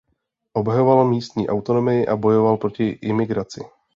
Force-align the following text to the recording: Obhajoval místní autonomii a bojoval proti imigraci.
Obhajoval 0.53 1.07
místní 1.09 1.49
autonomii 1.49 2.07
a 2.07 2.15
bojoval 2.15 2.57
proti 2.57 2.87
imigraci. 2.89 3.63